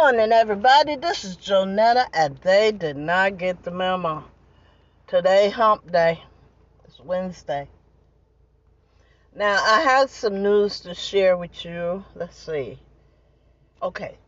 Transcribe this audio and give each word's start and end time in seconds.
morning, 0.00 0.30
everybody. 0.30 0.94
This 0.96 1.24
is 1.24 1.38
Jonetta, 1.38 2.04
and 2.12 2.36
they 2.42 2.70
did 2.70 2.98
not 2.98 3.38
get 3.38 3.62
the 3.62 3.70
memo. 3.70 4.24
Today, 5.06 5.48
hump 5.48 5.90
day. 5.90 6.22
It's 6.84 7.00
Wednesday. 7.00 7.66
Now, 9.34 9.54
I 9.54 9.80
have 9.80 10.10
some 10.10 10.42
news 10.42 10.80
to 10.80 10.94
share 10.94 11.38
with 11.38 11.64
you. 11.64 12.04
Let's 12.14 12.36
see. 12.36 12.78
Okay. 13.82 14.18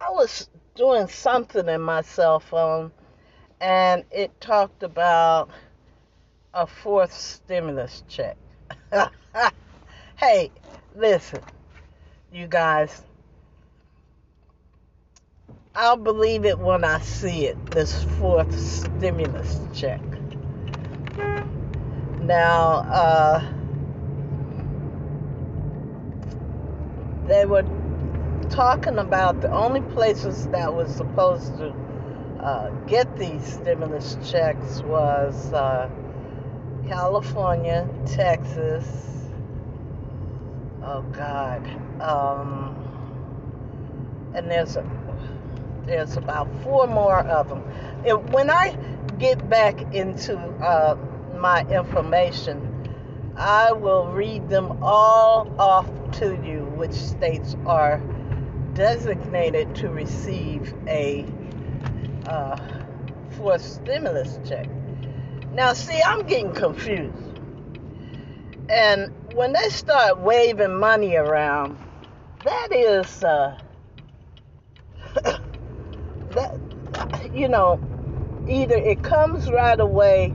I 0.00 0.10
was 0.10 0.48
doing 0.74 1.06
something 1.06 1.68
in 1.68 1.80
my 1.80 2.02
cell 2.02 2.40
phone, 2.40 2.90
and 3.60 4.02
it 4.10 4.40
talked 4.40 4.82
about 4.82 5.48
a 6.52 6.66
fourth 6.66 7.12
stimulus 7.12 8.02
check. 8.08 8.36
hey, 10.16 10.50
listen, 10.96 11.40
you 12.32 12.48
guys 12.48 13.04
I'll 15.76 15.96
believe 15.96 16.44
it 16.44 16.60
when 16.60 16.84
I 16.84 17.00
see 17.00 17.46
it, 17.46 17.72
this 17.72 18.04
fourth 18.04 18.56
stimulus 18.56 19.58
check. 19.74 20.00
Now, 22.20 22.84
uh, 22.88 23.52
they 27.26 27.44
were 27.44 27.64
talking 28.50 28.98
about 28.98 29.40
the 29.40 29.50
only 29.50 29.80
places 29.80 30.46
that 30.48 30.72
was 30.72 30.94
supposed 30.94 31.56
to 31.58 31.74
uh, 32.38 32.70
get 32.86 33.16
these 33.18 33.44
stimulus 33.44 34.16
checks 34.24 34.80
was 34.82 35.52
uh, 35.52 35.90
California, 36.86 37.88
Texas. 38.06 38.86
Oh 40.84 41.02
God. 41.02 41.66
Um, 42.00 42.76
and 44.34 44.48
there's 44.48 44.76
a 44.76 45.03
there's 45.86 46.16
about 46.16 46.48
four 46.62 46.86
more 46.86 47.20
of 47.20 47.48
them. 47.48 47.62
If, 48.04 48.20
when 48.30 48.50
I 48.50 48.76
get 49.18 49.48
back 49.48 49.94
into 49.94 50.38
uh, 50.38 50.96
my 51.36 51.62
information, 51.68 52.70
I 53.36 53.72
will 53.72 54.08
read 54.08 54.48
them 54.48 54.78
all 54.82 55.52
off 55.58 55.88
to 56.18 56.38
you, 56.44 56.64
which 56.76 56.92
states 56.92 57.56
are 57.66 58.00
designated 58.74 59.74
to 59.76 59.88
receive 59.88 60.74
a 60.86 61.26
uh, 62.26 62.56
for 63.30 63.54
a 63.54 63.58
stimulus 63.58 64.38
check. 64.48 64.68
Now, 65.52 65.72
see, 65.72 66.00
I'm 66.02 66.26
getting 66.26 66.52
confused. 66.52 67.40
And 68.68 69.12
when 69.34 69.52
they 69.52 69.68
start 69.68 70.18
waving 70.20 70.76
money 70.76 71.16
around, 71.16 71.78
that 72.44 72.72
is 72.72 73.22
uh, 73.22 73.58
that 76.34 76.58
you 77.34 77.48
know 77.48 77.80
either 78.48 78.76
it 78.76 79.02
comes 79.02 79.50
right 79.50 79.80
away 79.80 80.34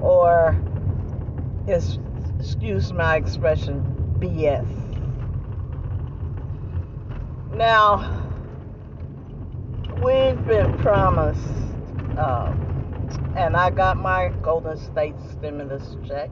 or 0.00 0.58
it's 1.66 1.98
excuse 2.38 2.92
my 2.92 3.16
expression 3.16 3.84
BS. 4.18 4.66
Now 7.54 8.28
we've 10.02 10.46
been 10.46 10.78
promised, 10.78 11.44
um, 12.16 13.32
and 13.36 13.56
I 13.56 13.70
got 13.70 13.98
my 13.98 14.30
Golden 14.42 14.78
State 14.78 15.14
stimulus 15.32 15.96
check, 16.06 16.30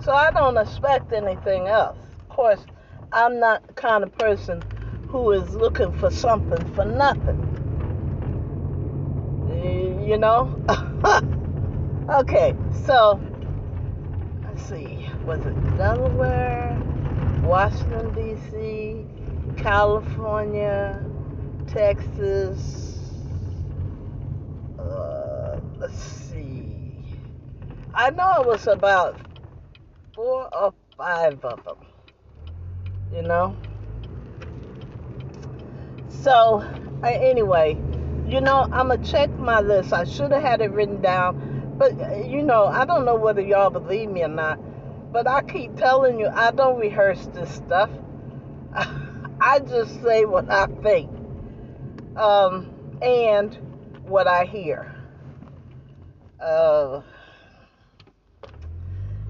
so 0.00 0.12
I 0.12 0.30
don't 0.30 0.56
expect 0.56 1.12
anything 1.12 1.66
else. 1.66 1.98
Of 2.20 2.28
course, 2.30 2.64
I'm 3.12 3.38
not 3.38 3.66
the 3.66 3.74
kind 3.74 4.02
of 4.02 4.16
person 4.16 4.62
who 5.08 5.30
is 5.32 5.54
looking 5.54 5.92
for 5.92 6.10
something 6.10 6.64
for 6.74 6.86
nothing 6.86 7.61
you 10.12 10.18
know? 10.18 10.52
okay, 12.10 12.54
so 12.84 13.18
let's 14.44 14.62
see. 14.62 15.08
Was 15.24 15.46
it 15.46 15.54
Delaware, 15.78 16.78
Washington, 17.40 18.14
D.C., 18.14 19.06
California, 19.56 21.02
Texas? 21.66 23.00
Uh, 24.78 25.56
let's 25.80 25.96
see. 25.98 27.06
I 27.94 28.10
know 28.10 28.42
it 28.42 28.46
was 28.46 28.66
about 28.66 29.18
four 30.14 30.46
or 30.54 30.74
five 30.98 31.42
of 31.42 31.64
them, 31.64 31.78
you 33.14 33.22
know? 33.22 33.56
So, 36.10 36.62
anyway, 37.02 37.78
you 38.26 38.40
know, 38.40 38.68
I'm 38.70 38.88
going 38.88 39.02
to 39.02 39.10
check 39.10 39.30
my 39.38 39.60
list. 39.60 39.92
I 39.92 40.04
should 40.04 40.32
have 40.32 40.42
had 40.42 40.60
it 40.60 40.70
written 40.70 41.00
down. 41.00 41.74
But, 41.76 42.28
you 42.28 42.42
know, 42.42 42.66
I 42.66 42.84
don't 42.84 43.04
know 43.04 43.16
whether 43.16 43.40
y'all 43.40 43.70
believe 43.70 44.08
me 44.08 44.22
or 44.22 44.28
not. 44.28 44.58
But 45.12 45.26
I 45.26 45.42
keep 45.42 45.76
telling 45.76 46.18
you, 46.18 46.28
I 46.28 46.50
don't 46.50 46.78
rehearse 46.78 47.26
this 47.34 47.50
stuff. 47.50 47.90
I 48.74 49.58
just 49.58 50.02
say 50.02 50.24
what 50.24 50.50
I 50.50 50.66
think 50.82 51.10
um, 52.16 52.98
and 53.02 53.54
what 54.04 54.26
I 54.26 54.44
hear. 54.44 54.94
Uh, 56.40 57.02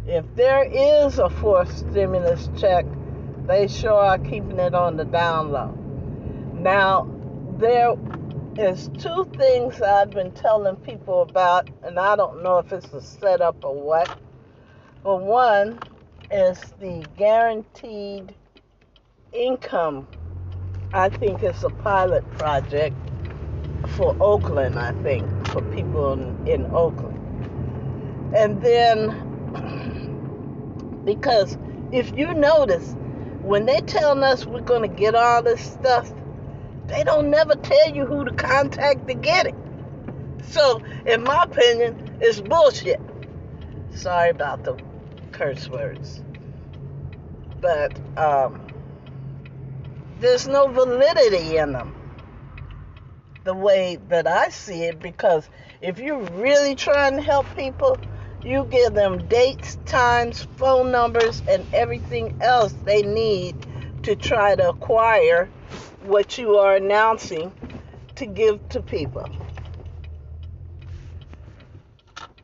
if 0.07 0.25
there 0.35 0.65
is 0.65 1.19
a 1.19 1.31
fourth 1.31 1.77
stimulus 1.77 2.49
check, 2.59 2.85
they 3.47 3.69
sure 3.69 3.93
are 3.93 4.19
keeping 4.19 4.59
it 4.59 4.75
on 4.75 4.97
the 4.97 5.05
down 5.05 5.51
low. 5.51 5.71
Now, 6.55 7.09
there 7.59 7.95
there's 8.55 8.89
two 8.99 9.31
things 9.37 9.81
I've 9.81 10.11
been 10.11 10.31
telling 10.33 10.77
people 10.77 11.23
about, 11.23 11.71
and 11.83 11.99
I 11.99 12.17
don't 12.17 12.43
know 12.43 12.59
if 12.59 12.71
it's 12.73 12.93
a 12.93 13.01
setup 13.01 13.65
or 13.65 13.75
what. 13.75 14.19
But 15.03 15.23
one 15.23 15.79
is 16.31 16.59
the 16.79 17.05
guaranteed 17.17 18.35
income. 19.33 20.07
I 20.93 21.09
think 21.09 21.43
it's 21.43 21.63
a 21.63 21.71
pilot 21.71 22.31
project 22.33 22.95
for 23.97 24.15
Oakland, 24.21 24.79
I 24.79 24.93
think, 25.03 25.27
for 25.49 25.63
people 25.75 26.13
in, 26.13 26.47
in 26.47 26.67
Oakland. 26.67 27.19
And 28.37 28.61
then, 28.63 29.13
because 31.07 31.57
if 31.91 32.13
you 32.17 32.35
notice, 32.35 32.95
when 33.41 33.65
they're 33.65 33.81
telling 33.81 34.23
us 34.23 34.45
we're 34.45 34.61
going 34.61 34.83
to 34.83 34.95
get 34.95 35.15
all 35.15 35.43
this 35.43 35.61
stuff, 35.61 36.13
they 36.93 37.05
don't 37.05 37.31
never 37.31 37.55
tell 37.55 37.91
you 37.91 38.05
who 38.05 38.25
to 38.27 38.33
contact 38.33 39.09
to 39.09 39.15
get 39.15 39.47
it. 39.47 39.55
So, 40.51 40.83
in 41.07 41.23
my 41.23 41.45
opinion, 41.45 42.19
it's 42.21 42.41
bullshit. 42.41 43.01
Sorry 43.95 44.29
about 44.29 44.65
the 44.65 44.77
curse 45.33 45.69
words. 45.71 46.23
But 47.63 47.99
um, 48.19 48.67
there's 50.21 50.47
no 50.47 50.69
validity 50.69 51.57
in 51.57 51.73
them 51.73 51.95
the 53.45 53.55
way 53.55 53.99
that 54.09 54.27
I 54.27 54.51
see 54.51 54.85
it 54.85 55.01
because 55.01 55.49
if 55.81 55.99
you're 55.99 56.21
really 56.21 56.75
trying 56.75 57.17
to 57.17 57.23
help 57.23 57.47
people, 57.57 57.99
you 58.45 58.67
give 58.67 58.93
them 58.93 59.27
dates, 59.29 59.79
times, 59.87 60.47
phone 60.57 60.93
numbers, 60.93 61.43
and 61.49 61.67
everything 61.73 62.37
else 62.41 62.75
they 62.85 63.03
need 63.03 63.67
to 64.03 64.15
try 64.15 64.55
to 64.57 64.69
acquire 64.69 65.49
what 66.05 66.39
you 66.39 66.57
are 66.57 66.77
announcing 66.77 67.53
to 68.17 68.27
give 68.27 68.69
to 68.71 68.83
people. 68.83 69.29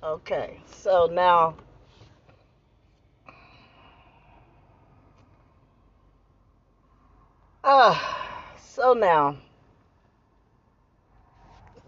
Okay, 0.03 0.61
so 0.67 1.09
now 1.13 1.57
ah, 7.65 8.55
uh, 8.55 8.59
so 8.59 8.93
now 8.95 9.37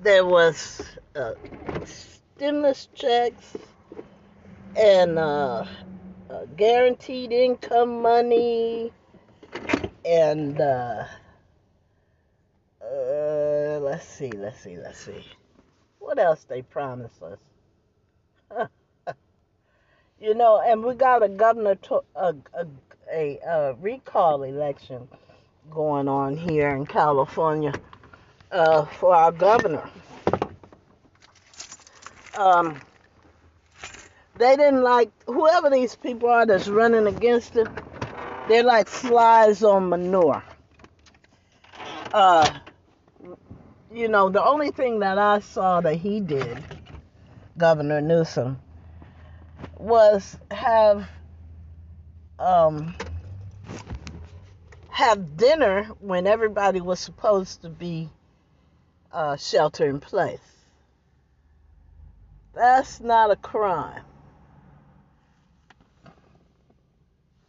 there 0.00 0.24
was 0.24 0.82
uh, 1.14 1.32
stimulus 1.84 2.88
checks 2.94 3.56
and 4.76 5.18
uh, 5.18 5.64
uh, 6.30 6.44
guaranteed 6.56 7.32
income 7.32 8.02
money 8.02 8.92
and 10.04 10.60
uh, 10.60 11.04
let's 13.90 14.06
see, 14.06 14.30
let's 14.30 14.60
see, 14.60 14.76
let's 14.76 15.00
see. 15.00 15.24
What 15.98 16.20
else 16.20 16.44
they 16.44 16.62
promised 16.62 17.20
us? 17.22 18.68
you 20.20 20.34
know, 20.34 20.62
and 20.64 20.84
we 20.84 20.94
got 20.94 21.24
a 21.24 21.28
governor, 21.28 21.74
to, 21.74 22.02
a, 22.14 22.34
a, 22.54 22.66
a, 23.12 23.38
a, 23.44 23.74
recall 23.74 24.44
election 24.44 25.08
going 25.72 26.06
on 26.06 26.36
here 26.36 26.68
in 26.68 26.86
California 26.86 27.72
uh, 28.52 28.84
for 28.84 29.12
our 29.12 29.32
governor. 29.32 29.90
Um, 32.38 32.80
they 34.38 34.54
didn't 34.54 34.84
like 34.84 35.10
whoever 35.26 35.68
these 35.68 35.96
people 35.96 36.28
are 36.28 36.46
that's 36.46 36.68
running 36.68 37.08
against 37.08 37.56
him. 37.56 37.66
They're 38.48 38.62
like 38.62 38.86
flies 38.86 39.64
on 39.64 39.88
manure. 39.88 40.44
Uh, 42.12 42.48
you 43.92 44.08
know, 44.08 44.28
the 44.28 44.44
only 44.44 44.70
thing 44.70 45.00
that 45.00 45.18
I 45.18 45.40
saw 45.40 45.80
that 45.80 45.96
he 45.96 46.20
did, 46.20 46.56
Governor 47.58 48.00
Newsom, 48.00 48.60
was 49.76 50.38
have 50.50 51.08
um, 52.38 52.94
have 54.90 55.36
dinner 55.36 55.84
when 56.00 56.26
everybody 56.26 56.80
was 56.80 57.00
supposed 57.00 57.62
to 57.62 57.68
be 57.68 58.08
uh, 59.12 59.36
shelter 59.36 59.88
in 59.88 60.00
place. 60.00 60.38
That's 62.54 63.00
not 63.00 63.30
a 63.30 63.36
crime. 63.36 64.04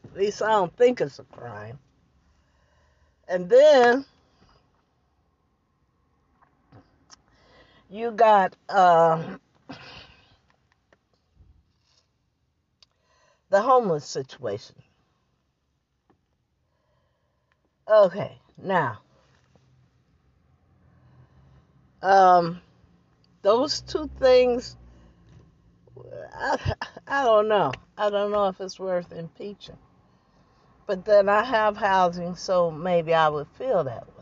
At 0.05 0.17
least 0.17 0.41
I 0.41 0.49
don't 0.49 0.75
think 0.75 1.01
it's 1.01 1.19
a 1.19 1.23
crime. 1.23 1.79
And 3.27 3.49
then 3.49 4.05
you 7.91 8.11
got 8.11 8.55
uh, 8.69 9.21
the 13.49 13.61
homeless 13.61 14.05
situation. 14.05 14.75
Okay, 17.87 18.37
now, 18.57 18.99
um, 22.01 22.61
those 23.41 23.81
two 23.81 24.09
things, 24.19 24.77
I, 26.33 26.73
I 27.07 27.25
don't 27.25 27.49
know. 27.49 27.73
I 27.97 28.09
don't 28.09 28.31
know 28.31 28.47
if 28.47 28.61
it's 28.61 28.79
worth 28.79 29.11
impeaching. 29.11 29.77
But 30.87 31.03
then 31.03 31.27
I 31.27 31.43
have 31.43 31.75
housing, 31.75 32.35
so 32.35 32.71
maybe 32.71 33.13
I 33.13 33.27
would 33.27 33.47
feel 33.57 33.83
that 33.83 34.07
way. 34.07 34.20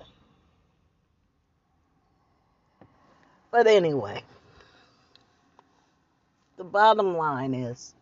But 3.52 3.68
anyway, 3.68 4.24
the 6.58 6.64
bottom 6.64 7.18
line 7.18 7.54
is 7.54 7.94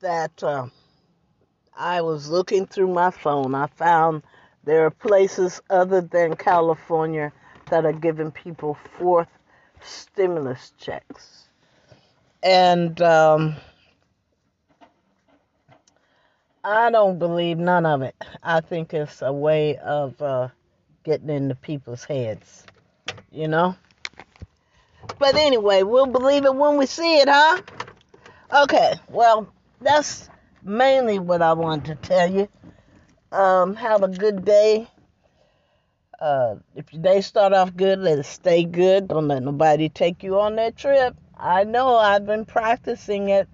that 0.00 0.42
uh, 0.42 0.66
I 1.76 2.00
was 2.00 2.28
looking 2.28 2.66
through 2.66 2.88
my 2.88 3.10
phone. 3.10 3.54
I 3.54 3.66
found 3.66 4.22
there 4.64 4.84
are 4.86 4.90
places 4.90 5.62
other 5.70 6.00
than 6.00 6.36
California 6.36 7.32
that 7.70 7.84
are 7.84 7.92
giving 7.92 8.30
people 8.30 8.76
fourth 8.98 9.28
stimulus 9.80 10.72
checks. 10.78 11.44
And 12.42 13.00
um, 13.02 13.56
I 16.64 16.90
don't 16.90 17.18
believe 17.18 17.58
none 17.58 17.86
of 17.86 18.02
it. 18.02 18.14
I 18.42 18.60
think 18.60 18.92
it's 18.94 19.22
a 19.22 19.32
way 19.32 19.76
of 19.76 20.20
uh, 20.20 20.48
getting 21.04 21.30
into 21.30 21.54
people's 21.54 22.04
heads, 22.04 22.64
you 23.30 23.48
know? 23.48 23.76
But 25.18 25.34
anyway, 25.34 25.82
we'll 25.82 26.06
believe 26.06 26.44
it 26.44 26.54
when 26.54 26.76
we 26.76 26.86
see 26.86 27.18
it, 27.18 27.28
huh? 27.28 27.60
Okay, 28.62 28.94
well, 29.08 29.52
that's 29.80 30.28
mainly 30.62 31.18
what 31.18 31.42
I 31.42 31.52
wanted 31.52 32.02
to 32.02 32.08
tell 32.08 32.30
you. 32.30 32.48
Um, 33.32 33.74
have 33.74 34.02
a 34.02 34.08
good 34.08 34.44
day. 34.44 34.88
Uh, 36.20 36.56
if 36.74 36.92
your 36.92 37.02
day 37.02 37.20
start 37.20 37.52
off 37.52 37.76
good, 37.76 37.98
let 38.00 38.18
it 38.18 38.26
stay 38.26 38.64
good. 38.64 39.08
Don't 39.08 39.28
let 39.28 39.42
nobody 39.42 39.88
take 39.88 40.22
you 40.22 40.40
on 40.40 40.56
that 40.56 40.76
trip. 40.76 41.14
I 41.36 41.64
know 41.64 41.96
I've 41.96 42.26
been 42.26 42.44
practicing 42.44 43.28
it. 43.28 43.48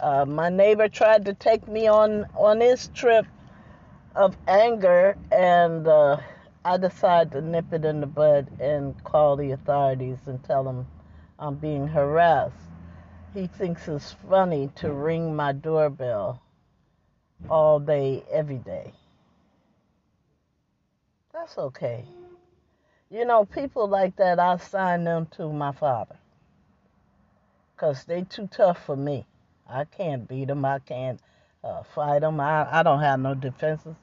Uh, 0.00 0.24
my 0.24 0.48
neighbor 0.48 0.88
tried 0.88 1.24
to 1.24 1.34
take 1.34 1.66
me 1.66 1.88
on 1.88 2.26
on 2.36 2.60
his 2.60 2.88
trip 2.88 3.26
of 4.14 4.36
anger, 4.46 5.16
and 5.32 5.88
uh, 5.88 6.18
I 6.66 6.78
decide 6.78 7.30
to 7.32 7.42
nip 7.42 7.72
it 7.72 7.84
in 7.84 8.00
the 8.00 8.06
bud 8.06 8.48
and 8.58 9.02
call 9.04 9.36
the 9.36 9.50
authorities 9.50 10.18
and 10.26 10.42
tell 10.42 10.64
them 10.64 10.86
I'm 11.38 11.56
being 11.56 11.88
harassed. 11.88 12.56
He 13.34 13.48
thinks 13.48 13.86
it's 13.86 14.12
funny 14.30 14.70
to 14.76 14.92
ring 14.92 15.36
my 15.36 15.52
doorbell 15.52 16.40
all 17.50 17.80
day, 17.80 18.24
every 18.30 18.56
day. 18.58 18.92
That's 21.34 21.58
okay. 21.58 22.04
You 23.10 23.26
know, 23.26 23.44
people 23.44 23.86
like 23.86 24.16
that, 24.16 24.40
I 24.40 24.54
assign 24.54 25.04
them 25.04 25.26
to 25.36 25.52
my 25.52 25.72
father. 25.72 26.16
Because 27.74 28.04
they 28.04 28.22
too 28.22 28.46
tough 28.46 28.82
for 28.86 28.96
me. 28.96 29.26
I 29.68 29.84
can't 29.84 30.26
beat 30.26 30.46
them. 30.46 30.64
I 30.64 30.78
can't 30.78 31.20
uh, 31.62 31.82
fight 31.82 32.20
them. 32.20 32.40
I, 32.40 32.80
I 32.80 32.82
don't 32.82 33.00
have 33.00 33.20
no 33.20 33.34
defenses. 33.34 33.96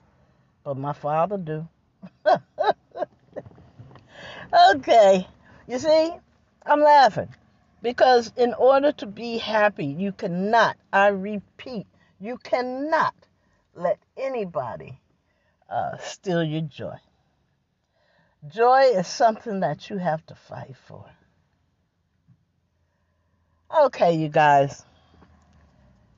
But 0.63 0.77
my 0.77 0.93
father 0.93 1.37
do. 1.37 1.67
okay. 4.53 5.27
You 5.67 5.79
see, 5.79 6.11
I'm 6.65 6.81
laughing. 6.81 7.33
Because 7.81 8.31
in 8.37 8.53
order 8.53 8.91
to 8.93 9.07
be 9.07 9.37
happy, 9.37 9.85
you 9.85 10.11
cannot, 10.11 10.77
I 10.93 11.07
repeat, 11.07 11.87
you 12.19 12.37
cannot 12.37 13.15
let 13.73 13.97
anybody 14.15 14.99
uh, 15.69 15.97
steal 15.97 16.43
your 16.43 16.61
joy. 16.61 16.97
Joy 18.47 18.81
is 18.95 19.07
something 19.07 19.61
that 19.61 19.89
you 19.89 19.97
have 19.97 20.25
to 20.27 20.35
fight 20.35 20.75
for. 20.87 21.05
Okay, 23.83 24.15
you 24.15 24.29
guys. 24.29 24.85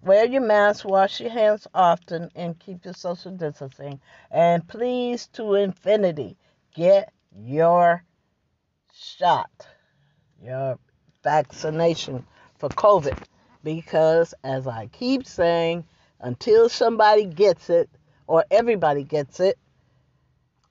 Wear 0.02 0.26
your 0.26 0.42
mask, 0.42 0.84
wash 0.84 1.22
your 1.22 1.30
hands 1.30 1.66
often, 1.74 2.30
and 2.36 2.60
keep 2.60 2.84
your 2.84 2.94
social 2.94 3.32
distancing. 3.32 4.02
And 4.32 4.68
please, 4.68 5.28
to 5.34 5.54
infinity, 5.54 6.36
get 6.74 7.14
your 7.34 8.04
shot, 8.94 9.50
your 10.42 10.78
vaccination 11.24 12.26
for 12.58 12.70
COVID. 12.70 13.18
Because, 13.64 14.34
as 14.44 14.68
I 14.68 14.88
keep 14.88 15.26
saying, 15.26 15.86
until 16.20 16.70
somebody 16.70 17.26
gets 17.26 17.70
it, 17.70 17.90
or 18.28 18.46
everybody 18.52 19.04
gets 19.04 19.40
it, 19.40 19.58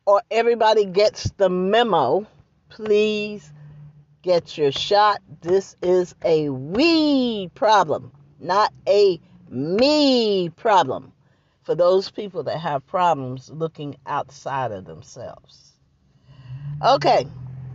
or 0.06 0.22
everybody 0.30 0.84
gets 0.84 1.30
the 1.36 1.48
memo, 1.48 2.26
please 2.69 3.52
get 4.22 4.56
your 4.56 4.72
shot. 4.72 5.20
This 5.40 5.76
is 5.82 6.14
a 6.24 6.48
we 6.48 7.48
problem, 7.54 8.12
not 8.40 8.72
a 8.86 9.20
me 9.48 10.48
problem. 10.50 11.12
For 11.62 11.74
those 11.74 12.10
people 12.10 12.42
that 12.44 12.58
have 12.58 12.86
problems 12.86 13.48
looking 13.48 13.96
outside 14.06 14.72
of 14.72 14.84
themselves. 14.84 15.72
Okay, 16.84 17.26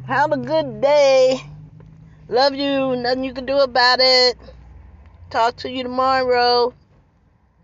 have 0.08 0.32
a 0.32 0.38
good 0.38 0.80
day. 0.80 1.42
Love 2.30 2.56
you. 2.56 2.96
Nothing 2.96 3.26
you 3.26 3.34
can 3.34 3.46
do 3.46 3.58
about 3.60 4.00
it. 4.00 4.38
Talk 5.30 5.58
to 5.58 5.70
you 5.70 5.84
tomorrow. 5.84 6.74